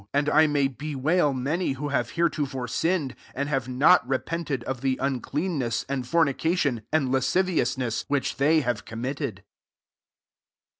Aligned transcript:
505 0.13 0.19
ind 0.19 0.29
I 0.43 0.47
may 0.47 0.67
bewail 0.67 1.31
many 1.31 1.73
who 1.73 1.89
lave 1.89 2.09
heretofore 2.17 2.67
sinned, 2.67 3.15
and 3.35 3.47
have 3.49 3.67
lot 3.67 4.01
repented 4.09 4.63
of 4.63 4.81
the 4.81 4.97
unclean 4.99 5.59
less, 5.59 5.85
and 5.87 6.07
fornication, 6.07 6.81
and 6.91 7.11
las 7.11 7.27
;iviousness, 7.31 8.05
which 8.07 8.37
they 8.37 8.61
have 8.61 8.83
committed. 8.83 9.43